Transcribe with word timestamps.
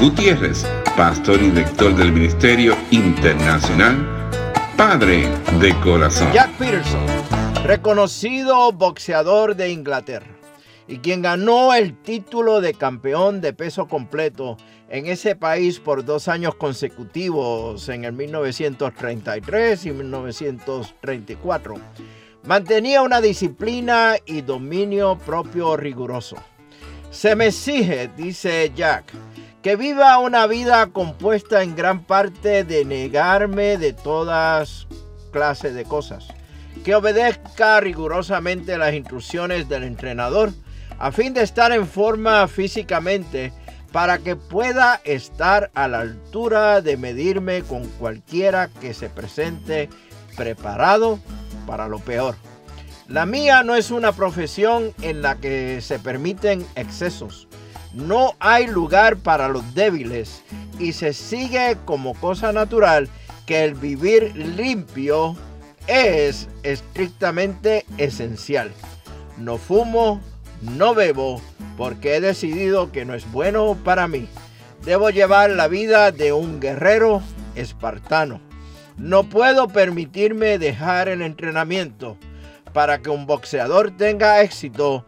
Gutiérrez, 0.00 0.66
pastor 0.96 1.42
y 1.42 1.50
director 1.50 1.94
del 1.96 2.12
Ministerio 2.12 2.76
Internacional 2.90 4.30
Padre 4.76 5.28
de 5.60 5.74
Corazón. 5.80 6.32
Jack 6.32 6.50
Peterson, 6.56 7.04
reconocido 7.64 8.70
boxeador 8.72 9.56
de 9.56 9.70
Inglaterra 9.70 10.30
y 10.86 10.98
quien 10.98 11.22
ganó 11.22 11.74
el 11.74 12.00
título 12.00 12.60
de 12.60 12.74
campeón 12.74 13.40
de 13.40 13.52
peso 13.52 13.88
completo 13.88 14.56
en 14.88 15.06
ese 15.06 15.36
país 15.36 15.78
por 15.80 16.04
dos 16.04 16.28
años 16.28 16.54
consecutivos 16.54 17.88
en 17.88 18.04
el 18.04 18.12
1933 18.12 19.86
y 19.86 19.90
1934. 19.92 21.74
Mantenía 22.44 23.02
una 23.02 23.20
disciplina 23.20 24.16
y 24.24 24.40
dominio 24.40 25.18
propio 25.18 25.76
riguroso. 25.76 26.36
Se 27.10 27.36
me 27.36 27.48
exige, 27.48 28.10
dice 28.16 28.72
Jack, 28.74 29.12
que 29.62 29.76
viva 29.76 30.18
una 30.18 30.46
vida 30.46 30.86
compuesta 30.86 31.62
en 31.62 31.76
gran 31.76 32.04
parte 32.04 32.64
de 32.64 32.84
negarme 32.84 33.76
de 33.76 33.92
todas 33.92 34.86
clases 35.32 35.74
de 35.74 35.84
cosas, 35.84 36.28
que 36.84 36.94
obedezca 36.94 37.80
rigurosamente 37.80 38.78
las 38.78 38.94
instrucciones 38.94 39.68
del 39.68 39.84
entrenador, 39.84 40.52
a 40.98 41.12
fin 41.12 41.34
de 41.34 41.42
estar 41.42 41.72
en 41.72 41.86
forma 41.86 42.48
físicamente 42.48 43.52
para 43.92 44.18
que 44.18 44.36
pueda 44.36 45.00
estar 45.04 45.70
a 45.74 45.88
la 45.88 46.00
altura 46.00 46.80
de 46.82 46.96
medirme 46.96 47.62
con 47.62 47.86
cualquiera 47.98 48.68
que 48.68 48.94
se 48.94 49.08
presente 49.08 49.88
preparado 50.36 51.18
para 51.66 51.88
lo 51.88 51.98
peor. 51.98 52.36
La 53.08 53.24
mía 53.24 53.62
no 53.62 53.74
es 53.74 53.90
una 53.90 54.12
profesión 54.12 54.92
en 55.00 55.22
la 55.22 55.36
que 55.36 55.80
se 55.80 55.98
permiten 55.98 56.66
excesos. 56.74 57.48
No 57.94 58.34
hay 58.38 58.66
lugar 58.66 59.16
para 59.16 59.48
los 59.48 59.74
débiles 59.74 60.42
y 60.78 60.92
se 60.92 61.14
sigue 61.14 61.78
como 61.86 62.12
cosa 62.14 62.52
natural 62.52 63.08
que 63.46 63.64
el 63.64 63.74
vivir 63.74 64.36
limpio 64.36 65.34
es 65.86 66.48
estrictamente 66.62 67.86
esencial. 67.96 68.70
No 69.38 69.56
fumo, 69.56 70.20
no 70.62 70.94
bebo 70.94 71.40
porque 71.76 72.16
he 72.16 72.20
decidido 72.20 72.90
que 72.90 73.04
no 73.04 73.14
es 73.14 73.30
bueno 73.30 73.76
para 73.84 74.08
mí. 74.08 74.28
Debo 74.84 75.10
llevar 75.10 75.50
la 75.50 75.68
vida 75.68 76.10
de 76.10 76.32
un 76.32 76.60
guerrero 76.60 77.22
espartano. 77.54 78.40
No 78.96 79.24
puedo 79.24 79.68
permitirme 79.68 80.58
dejar 80.58 81.08
el 81.08 81.22
entrenamiento. 81.22 82.16
Para 82.72 82.98
que 82.98 83.10
un 83.10 83.26
boxeador 83.26 83.96
tenga 83.96 84.42
éxito, 84.42 85.06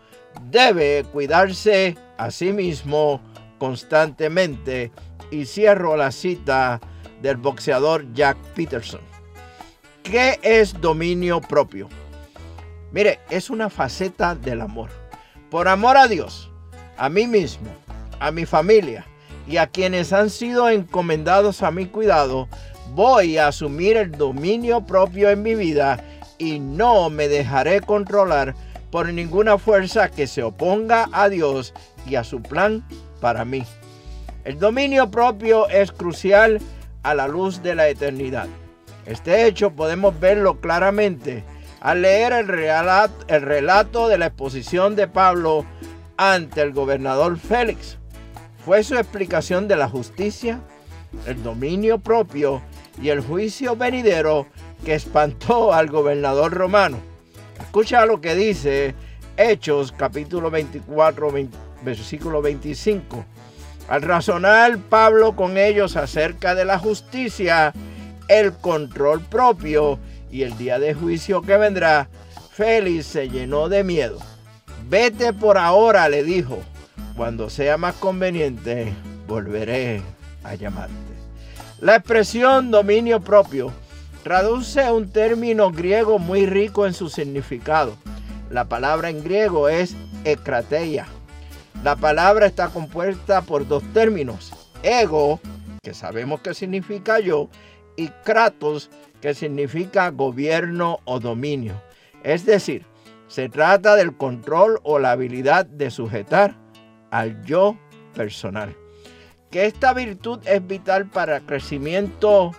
debe 0.50 1.04
cuidarse 1.12 1.96
a 2.16 2.30
sí 2.30 2.52
mismo 2.52 3.20
constantemente. 3.58 4.92
Y 5.32 5.44
cierro 5.46 5.96
la 5.96 6.12
cita 6.12 6.80
del 7.22 7.36
boxeador 7.36 8.12
Jack 8.12 8.36
Peterson. 8.54 9.00
¿Qué 10.02 10.38
es 10.42 10.80
dominio 10.80 11.40
propio? 11.40 11.88
Mire, 12.92 13.20
es 13.28 13.50
una 13.50 13.70
faceta 13.70 14.34
del 14.34 14.60
amor 14.60 14.99
por 15.50 15.68
amor 15.68 15.96
a 15.96 16.06
Dios, 16.06 16.50
a 16.96 17.08
mí 17.08 17.26
mismo, 17.26 17.70
a 18.20 18.30
mi 18.30 18.46
familia 18.46 19.04
y 19.46 19.56
a 19.56 19.66
quienes 19.66 20.12
han 20.12 20.30
sido 20.30 20.68
encomendados 20.70 21.62
a 21.62 21.70
mi 21.70 21.86
cuidado, 21.86 22.48
voy 22.94 23.36
a 23.36 23.48
asumir 23.48 23.96
el 23.96 24.12
dominio 24.12 24.86
propio 24.86 25.28
en 25.30 25.42
mi 25.42 25.54
vida 25.54 26.04
y 26.38 26.60
no 26.60 27.10
me 27.10 27.28
dejaré 27.28 27.80
controlar 27.80 28.54
por 28.90 29.12
ninguna 29.12 29.58
fuerza 29.58 30.08
que 30.08 30.26
se 30.26 30.42
oponga 30.42 31.08
a 31.12 31.28
Dios 31.28 31.74
y 32.06 32.14
a 32.14 32.24
su 32.24 32.42
plan 32.42 32.84
para 33.20 33.44
mí. 33.44 33.64
El 34.44 34.58
dominio 34.58 35.10
propio 35.10 35.68
es 35.68 35.92
crucial 35.92 36.60
a 37.02 37.14
la 37.14 37.28
luz 37.28 37.62
de 37.62 37.74
la 37.74 37.88
eternidad. 37.88 38.46
Este 39.04 39.46
hecho 39.46 39.70
podemos 39.70 40.18
verlo 40.18 40.60
claramente 40.60 41.44
al 41.80 42.02
leer 42.02 42.32
el 42.32 42.48
relato, 42.48 43.24
el 43.28 43.42
relato 43.42 44.08
de 44.08 44.18
la 44.18 44.26
exposición 44.26 44.96
de 44.96 45.08
Pablo 45.08 45.64
ante 46.16 46.60
el 46.60 46.72
gobernador 46.72 47.38
Félix. 47.38 47.96
Fue 48.64 48.84
su 48.84 48.96
explicación 48.96 49.68
de 49.68 49.76
la 49.76 49.88
justicia, 49.88 50.60
el 51.26 51.42
dominio 51.42 51.98
propio 51.98 52.60
y 53.00 53.08
el 53.08 53.20
juicio 53.20 53.74
venidero 53.76 54.46
que 54.84 54.94
espantó 54.94 55.72
al 55.72 55.88
gobernador 55.88 56.52
romano. 56.52 56.98
Escucha 57.58 58.04
lo 58.04 58.20
que 58.20 58.34
dice 58.34 58.94
Hechos 59.36 59.92
capítulo 59.92 60.50
24, 60.50 61.32
versículo 61.82 62.42
25. 62.42 63.24
Al 63.88 64.02
razonar 64.02 64.78
Pablo 64.78 65.34
con 65.34 65.56
ellos 65.56 65.96
acerca 65.96 66.54
de 66.54 66.66
la 66.66 66.78
justicia, 66.78 67.72
el 68.28 68.52
control 68.52 69.22
propio 69.22 69.98
y 70.30 70.42
el 70.42 70.56
día 70.56 70.78
de 70.78 70.94
juicio 70.94 71.42
que 71.42 71.56
vendrá, 71.56 72.08
Félix 72.52 73.06
se 73.06 73.28
llenó 73.28 73.68
de 73.68 73.84
miedo. 73.84 74.18
Vete 74.88 75.32
por 75.32 75.58
ahora, 75.58 76.08
le 76.08 76.24
dijo. 76.24 76.58
Cuando 77.16 77.50
sea 77.50 77.76
más 77.76 77.94
conveniente, 77.96 78.92
volveré 79.26 80.02
a 80.44 80.54
llamarte. 80.54 80.94
La 81.80 81.96
expresión 81.96 82.70
dominio 82.70 83.20
propio 83.20 83.72
traduce 84.22 84.90
un 84.90 85.10
término 85.10 85.70
griego 85.70 86.18
muy 86.18 86.46
rico 86.46 86.86
en 86.86 86.94
su 86.94 87.08
significado. 87.08 87.96
La 88.50 88.66
palabra 88.66 89.10
en 89.10 89.22
griego 89.22 89.68
es 89.68 89.96
ekrateia. 90.24 91.06
La 91.82 91.96
palabra 91.96 92.46
está 92.46 92.68
compuesta 92.68 93.42
por 93.42 93.66
dos 93.66 93.82
términos. 93.94 94.52
Ego, 94.82 95.40
que 95.82 95.94
sabemos 95.94 96.40
que 96.40 96.52
significa 96.52 97.20
yo, 97.20 97.48
y 97.96 98.08
kratos, 98.24 98.90
que 99.20 99.34
significa 99.34 100.10
gobierno 100.10 101.00
o 101.04 101.20
dominio. 101.20 101.80
Es 102.22 102.46
decir, 102.46 102.86
se 103.28 103.48
trata 103.48 103.96
del 103.96 104.16
control 104.16 104.80
o 104.82 104.98
la 104.98 105.12
habilidad 105.12 105.66
de 105.66 105.90
sujetar 105.90 106.56
al 107.10 107.44
yo 107.44 107.76
personal. 108.14 108.74
Que 109.50 109.66
esta 109.66 109.92
virtud 109.92 110.40
es 110.46 110.66
vital 110.66 111.06
para 111.06 111.36
el 111.36 111.42
crecimiento 111.42 112.52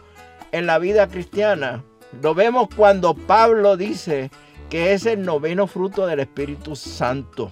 en 0.51 0.65
la 0.65 0.79
vida 0.79 1.07
cristiana. 1.07 1.83
Lo 2.21 2.33
vemos 2.33 2.67
cuando 2.75 3.15
Pablo 3.15 3.77
dice 3.77 4.29
que 4.69 4.93
es 4.93 5.05
el 5.05 5.23
noveno 5.23 5.67
fruto 5.67 6.05
del 6.05 6.21
Espíritu 6.21 6.75
Santo. 6.75 7.51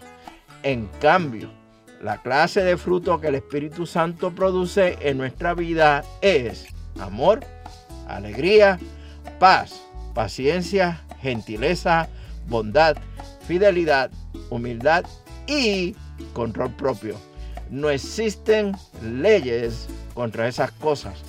En 0.63 0.87
cambio, 1.01 1.49
la 2.01 2.21
clase 2.21 2.63
de 2.63 2.77
fruto 2.77 3.19
que 3.19 3.27
el 3.27 3.35
Espíritu 3.35 3.85
Santo 3.85 4.31
produce 4.31 4.97
en 5.01 5.17
nuestra 5.17 5.53
vida 5.53 6.03
es 6.21 6.67
amor, 6.99 7.41
alegría, 8.15 8.79
paz, 9.39 9.81
paciencia, 10.13 11.01
gentileza, 11.21 12.07
bondad, 12.47 12.97
fidelidad, 13.47 14.11
humildad 14.49 15.05
y 15.47 15.95
control 16.33 16.71
propio. 16.75 17.15
No 17.69 17.89
existen 17.89 18.75
leyes 19.03 19.87
contra 20.13 20.47
esas 20.47 20.71
cosas. 20.71 21.19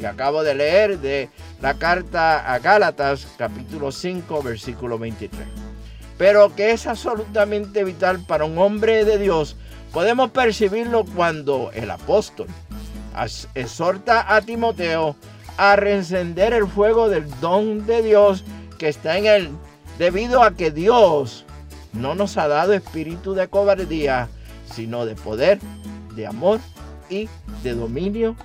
Y 0.00 0.04
acabo 0.04 0.42
de 0.42 0.54
leer 0.54 0.98
de 0.98 1.28
la 1.60 1.74
carta 1.74 2.52
a 2.52 2.58
Gálatas 2.58 3.26
capítulo 3.36 3.92
5 3.92 4.42
versículo 4.42 4.98
23. 4.98 5.46
Pero 6.16 6.54
que 6.54 6.72
es 6.72 6.86
absolutamente 6.86 7.84
vital 7.84 8.20
para 8.26 8.44
un 8.44 8.58
hombre 8.58 9.04
de 9.04 9.18
Dios, 9.18 9.56
podemos 9.92 10.30
percibirlo 10.30 11.04
cuando 11.04 11.70
el 11.74 11.90
apóstol 11.90 12.46
exhorta 13.54 14.34
a 14.34 14.40
Timoteo 14.42 15.16
a 15.58 15.74
reencender 15.76 16.54
el 16.54 16.68
fuego 16.68 17.08
del 17.08 17.28
don 17.40 17.84
de 17.84 18.00
Dios 18.00 18.44
que 18.78 18.88
está 18.88 19.18
en 19.18 19.26
él, 19.26 19.50
debido 19.98 20.42
a 20.42 20.52
que 20.52 20.70
Dios 20.70 21.44
no 21.92 22.14
nos 22.14 22.36
ha 22.38 22.46
dado 22.46 22.72
espíritu 22.72 23.34
de 23.34 23.48
cobardía, 23.48 24.28
sino 24.72 25.04
de 25.04 25.16
poder, 25.16 25.58
de 26.14 26.26
amor 26.28 26.60
y 27.10 27.28
de 27.64 27.74
dominio 27.74 28.36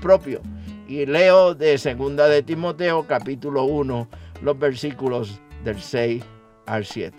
propio. 0.00 0.40
Y 0.86 1.06
leo 1.06 1.54
de 1.54 1.76
segunda 1.76 2.28
de 2.28 2.42
Timoteo 2.42 3.06
capítulo 3.06 3.64
1 3.64 4.08
los 4.42 4.58
versículos 4.58 5.40
del 5.64 5.80
6 5.80 6.22
al 6.66 6.84
7. 6.84 7.16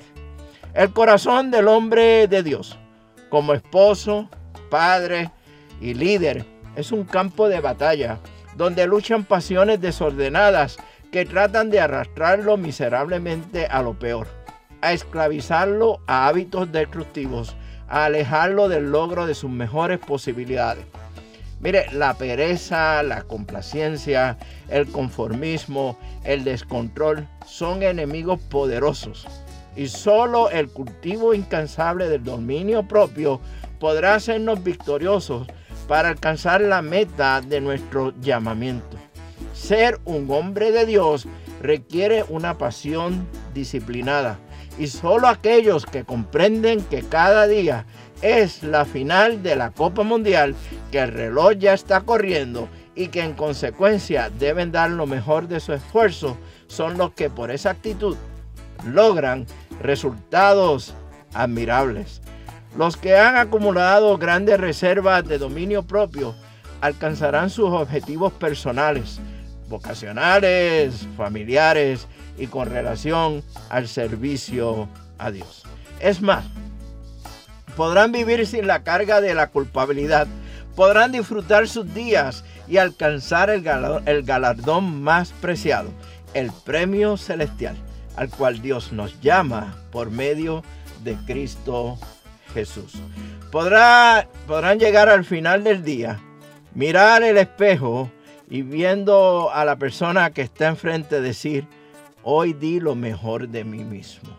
El 0.73 0.93
corazón 0.93 1.51
del 1.51 1.67
hombre 1.67 2.27
de 2.29 2.41
Dios, 2.41 2.77
como 3.29 3.53
esposo, 3.53 4.29
padre 4.69 5.29
y 5.81 5.93
líder, 5.93 6.45
es 6.77 6.93
un 6.93 7.03
campo 7.03 7.49
de 7.49 7.59
batalla 7.59 8.17
donde 8.55 8.87
luchan 8.87 9.23
pasiones 9.23 9.81
desordenadas 9.81 10.77
que 11.11 11.25
tratan 11.25 11.69
de 11.69 11.79
arrastrarlo 11.79 12.57
miserablemente 12.57 13.65
a 13.65 13.81
lo 13.81 13.93
peor, 13.93 14.27
a 14.81 14.93
esclavizarlo 14.93 15.99
a 16.07 16.27
hábitos 16.27 16.71
destructivos, 16.71 17.55
a 17.87 18.05
alejarlo 18.05 18.69
del 18.69 18.91
logro 18.91 19.25
de 19.25 19.35
sus 19.35 19.49
mejores 19.49 19.99
posibilidades. 19.99 20.85
Mire, 21.59 21.85
la 21.91 22.15
pereza, 22.15 23.03
la 23.03 23.21
complacencia, 23.21 24.37
el 24.69 24.87
conformismo, 24.87 25.97
el 26.23 26.43
descontrol 26.43 27.27
son 27.45 27.83
enemigos 27.83 28.39
poderosos. 28.49 29.27
Y 29.75 29.87
solo 29.87 30.49
el 30.49 30.69
cultivo 30.69 31.35
incansable 31.35 32.09
del 32.09 32.23
dominio 32.23 32.87
propio 32.87 33.39
podrá 33.79 34.15
hacernos 34.15 34.63
victoriosos 34.63 35.47
para 35.91 36.07
alcanzar 36.07 36.61
la 36.61 36.81
meta 36.81 37.41
de 37.41 37.59
nuestro 37.59 38.13
llamamiento. 38.21 38.95
Ser 39.53 39.99
un 40.05 40.31
hombre 40.31 40.71
de 40.71 40.85
Dios 40.85 41.27
requiere 41.61 42.23
una 42.29 42.57
pasión 42.57 43.27
disciplinada 43.53 44.39
y 44.79 44.87
solo 44.87 45.27
aquellos 45.27 45.85
que 45.85 46.05
comprenden 46.05 46.81
que 46.85 47.03
cada 47.03 47.45
día 47.45 47.85
es 48.21 48.63
la 48.63 48.85
final 48.85 49.43
de 49.43 49.57
la 49.57 49.71
Copa 49.71 50.03
Mundial, 50.03 50.55
que 50.93 50.99
el 50.99 51.11
reloj 51.11 51.55
ya 51.57 51.73
está 51.73 51.99
corriendo 51.99 52.69
y 52.95 53.09
que 53.09 53.21
en 53.21 53.33
consecuencia 53.33 54.29
deben 54.29 54.71
dar 54.71 54.91
lo 54.91 55.05
mejor 55.07 55.49
de 55.49 55.59
su 55.59 55.73
esfuerzo, 55.73 56.37
son 56.67 56.97
los 56.97 57.11
que 57.11 57.29
por 57.29 57.51
esa 57.51 57.71
actitud 57.71 58.15
logran 58.85 59.45
resultados 59.81 60.93
admirables. 61.33 62.21
Los 62.77 62.95
que 62.95 63.17
han 63.17 63.35
acumulado 63.35 64.17
grandes 64.17 64.59
reservas 64.59 65.27
de 65.27 65.37
dominio 65.37 65.83
propio 65.83 66.35
alcanzarán 66.79 67.49
sus 67.49 67.69
objetivos 67.69 68.31
personales, 68.33 69.19
vocacionales, 69.67 71.07
familiares 71.17 72.07
y 72.37 72.47
con 72.47 72.69
relación 72.69 73.43
al 73.69 73.87
servicio 73.87 74.87
a 75.17 75.31
Dios. 75.31 75.63
Es 75.99 76.21
más, 76.21 76.45
podrán 77.75 78.11
vivir 78.11 78.47
sin 78.47 78.67
la 78.67 78.83
carga 78.83 79.21
de 79.21 79.35
la 79.35 79.47
culpabilidad, 79.47 80.27
podrán 80.75 81.11
disfrutar 81.11 81.67
sus 81.67 81.93
días 81.93 82.43
y 82.67 82.77
alcanzar 82.77 83.49
el, 83.49 83.63
galardón 84.23 85.03
más 85.03 85.33
preciado, 85.41 85.89
el 86.33 86.51
premio 86.65 87.17
celestial, 87.17 87.75
al 88.15 88.29
cual 88.29 88.61
Dios 88.61 88.93
nos 88.93 89.19
llama 89.19 89.75
por 89.91 90.09
medio 90.09 90.63
de 91.03 91.15
Cristo 91.25 91.97
Jesús. 92.53 92.93
Podrá, 93.51 94.27
podrán 94.47 94.79
llegar 94.79 95.09
al 95.09 95.25
final 95.25 95.63
del 95.63 95.83
día, 95.83 96.19
mirar 96.73 97.23
el 97.23 97.37
espejo 97.37 98.09
y 98.49 98.61
viendo 98.61 99.49
a 99.53 99.65
la 99.65 99.75
persona 99.77 100.31
que 100.31 100.41
está 100.41 100.67
enfrente 100.67 101.21
decir, 101.21 101.67
hoy 102.23 102.53
di 102.53 102.79
lo 102.79 102.95
mejor 102.95 103.49
de 103.49 103.63
mí 103.63 103.83
mismo. 103.83 104.29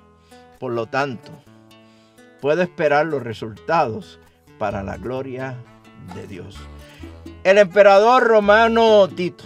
Por 0.58 0.72
lo 0.72 0.86
tanto, 0.86 1.32
puedo 2.40 2.62
esperar 2.62 3.06
los 3.06 3.22
resultados 3.22 4.18
para 4.58 4.82
la 4.82 4.96
gloria 4.96 5.56
de 6.14 6.26
Dios. 6.26 6.56
El 7.44 7.58
emperador 7.58 8.22
romano 8.22 9.08
Tito 9.08 9.44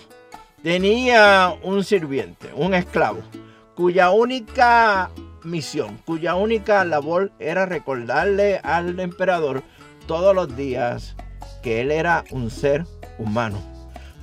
tenía 0.62 1.54
un 1.62 1.84
sirviente, 1.84 2.50
un 2.54 2.74
esclavo, 2.74 3.22
cuya 3.74 4.10
única 4.10 5.10
misión, 5.46 5.98
cuya 6.04 6.34
única 6.34 6.84
labor 6.84 7.32
era 7.38 7.64
recordarle 7.66 8.60
al 8.62 8.98
emperador 9.00 9.62
todos 10.06 10.34
los 10.34 10.54
días 10.56 11.16
que 11.62 11.80
él 11.80 11.90
era 11.90 12.24
un 12.30 12.50
ser 12.50 12.84
humano. 13.18 13.58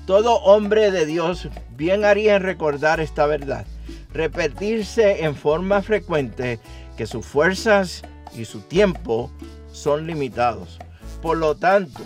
Todo 0.05 0.35
hombre 0.41 0.91
de 0.91 1.05
Dios 1.05 1.49
bien 1.75 2.05
haría 2.05 2.35
en 2.35 2.43
recordar 2.43 2.99
esta 2.99 3.25
verdad, 3.25 3.65
repetirse 4.13 5.23
en 5.23 5.35
forma 5.35 5.81
frecuente 5.81 6.59
que 6.97 7.07
sus 7.07 7.25
fuerzas 7.25 8.03
y 8.35 8.45
su 8.45 8.61
tiempo 8.61 9.31
son 9.71 10.05
limitados. 10.05 10.79
Por 11.21 11.37
lo 11.37 11.55
tanto, 11.55 12.03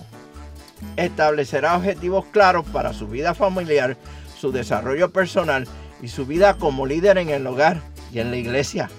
establecerá 0.96 1.76
objetivos 1.76 2.26
claros 2.28 2.66
para 2.68 2.94
su 2.94 3.08
vida 3.08 3.34
familiar, 3.34 3.98
su 4.40 4.52
desarrollo 4.52 5.12
personal 5.12 5.68
y 6.02 6.08
su 6.10 6.28
vida 6.28 6.54
como 6.54 6.86
líder 6.86 7.18
en 7.18 7.30
el 7.30 7.48
hogar 7.48 7.82
y 8.14 8.20
en 8.20 8.30
la 8.30 8.38
iglesia 8.38 8.90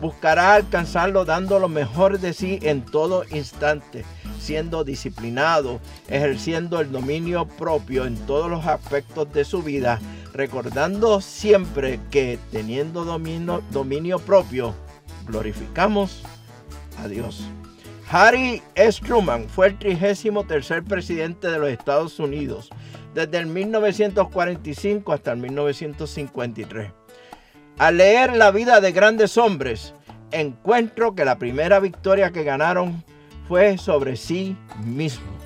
buscará 0.00 0.54
alcanzarlo 0.54 1.24
dando 1.24 1.58
lo 1.58 1.68
mejor 1.68 2.18
de 2.18 2.32
sí 2.32 2.58
en 2.62 2.84
todo 2.84 3.24
instante, 3.30 4.04
siendo 4.40 4.84
disciplinado, 4.84 5.80
ejerciendo 6.08 6.80
el 6.80 6.92
dominio 6.92 7.46
propio 7.46 8.04
en 8.04 8.16
todos 8.26 8.50
los 8.50 8.66
aspectos 8.66 9.32
de 9.32 9.44
su 9.44 9.62
vida, 9.62 10.00
recordando 10.32 11.20
siempre 11.20 12.00
que 12.10 12.38
teniendo 12.50 13.04
dominio, 13.04 13.62
dominio 13.70 14.18
propio, 14.18 14.74
glorificamos 15.26 16.22
a 17.02 17.08
Dios. 17.08 17.42
Harry 18.10 18.62
S. 18.74 19.00
Truman 19.02 19.48
fue 19.48 19.66
el 19.66 19.78
33 19.78 20.82
presidente 20.88 21.48
de 21.48 21.58
los 21.58 21.68
Estados 21.68 22.18
Unidos 22.18 22.70
desde 23.14 23.38
el 23.38 23.46
1945 23.46 25.12
hasta 25.12 25.32
el 25.32 25.38
1953. 25.38 26.90
Al 27.78 27.96
leer 27.98 28.36
la 28.36 28.50
vida 28.50 28.80
de 28.80 28.92
grandes 28.92 29.36
hombres, 29.36 29.94
encuentro 30.30 31.14
que 31.14 31.24
la 31.24 31.38
primera 31.38 31.80
victoria 31.80 32.30
que 32.30 32.44
ganaron 32.44 33.04
fue 33.46 33.78
sobre 33.78 34.16
sí 34.16 34.56
mismos. 34.84 35.42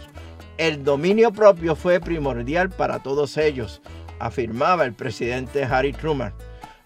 El 0.59 0.85
dominio 0.85 1.33
propio 1.33 1.75
fue 1.75 2.01
primordial 2.01 2.71
para 2.71 3.03
todos 3.03 3.37
ellos, 3.37 3.81
afirmaba 4.19 4.85
el 4.85 4.93
presidente 4.93 5.65
Harry 5.65 5.93
Truman. 5.93 6.33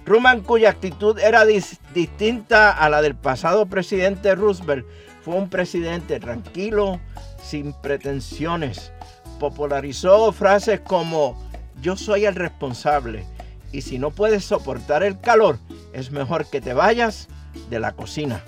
Truman, 0.04 0.42
cuya 0.42 0.70
actitud 0.70 1.18
era 1.18 1.44
distinta 1.44 2.70
a 2.70 2.88
la 2.88 3.02
del 3.02 3.16
pasado 3.16 3.66
presidente 3.66 4.34
Roosevelt, 4.34 4.86
fue 5.22 5.34
un 5.34 5.50
presidente 5.50 6.20
tranquilo, 6.20 7.00
sin 7.42 7.72
pretensiones. 7.72 8.92
Popularizó 9.40 10.30
frases 10.32 10.80
como 10.80 11.36
yo 11.82 11.96
soy 11.96 12.24
el 12.24 12.36
responsable, 12.36 13.26
y 13.72 13.82
si 13.82 13.98
no 13.98 14.10
puedes 14.10 14.44
soportar 14.44 15.02
el 15.02 15.20
calor, 15.20 15.58
es 15.92 16.12
mejor 16.12 16.46
que 16.46 16.60
te 16.60 16.72
vayas 16.72 17.28
de 17.70 17.80
la 17.80 17.92
cocina. 17.92 18.42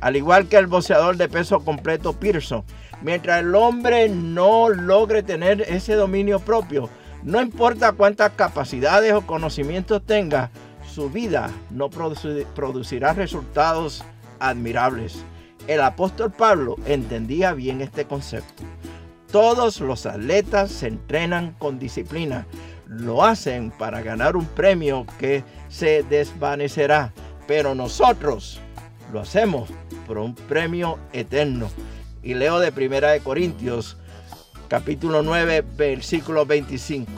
Al 0.00 0.16
igual 0.16 0.46
que 0.48 0.56
el 0.56 0.66
boxeador 0.66 1.16
de 1.16 1.28
peso 1.28 1.60
completo 1.60 2.12
Pearson, 2.12 2.64
mientras 3.02 3.40
el 3.40 3.54
hombre 3.54 4.08
no 4.08 4.68
logre 4.68 5.22
tener 5.22 5.62
ese 5.62 5.94
dominio 5.94 6.38
propio, 6.40 6.90
no 7.22 7.40
importa 7.40 7.92
cuántas 7.92 8.32
capacidades 8.32 9.12
o 9.12 9.26
conocimientos 9.26 10.04
tenga, 10.04 10.50
su 10.86 11.10
vida 11.10 11.50
no 11.70 11.90
producirá 11.90 13.12
resultados 13.14 14.04
admirables. 14.38 15.24
El 15.66 15.80
apóstol 15.80 16.30
Pablo 16.30 16.76
entendía 16.86 17.52
bien 17.52 17.80
este 17.80 18.04
concepto. 18.04 18.62
Todos 19.32 19.80
los 19.80 20.06
atletas 20.06 20.70
se 20.70 20.86
entrenan 20.86 21.52
con 21.58 21.78
disciplina, 21.78 22.46
lo 22.86 23.24
hacen 23.24 23.72
para 23.72 24.00
ganar 24.02 24.36
un 24.36 24.46
premio 24.46 25.04
que 25.18 25.42
se 25.68 26.04
desvanecerá, 26.04 27.12
pero 27.46 27.74
nosotros 27.74 28.60
lo 29.12 29.20
hacemos 29.20 29.70
por 30.06 30.18
un 30.18 30.34
premio 30.34 30.98
eterno. 31.12 31.68
Y 32.22 32.34
leo 32.34 32.58
de 32.58 32.72
Primera 32.72 33.10
de 33.10 33.20
Corintios, 33.20 33.96
capítulo 34.68 35.22
9, 35.22 35.64
versículo 35.76 36.44
25. 36.44 37.10